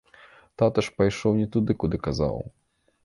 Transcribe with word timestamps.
Тата 0.61 0.83
ж 0.87 0.93
пайшоў 1.01 1.37
не 1.41 1.45
туды, 1.57 1.71
куды 1.85 1.97
казаў. 2.09 2.43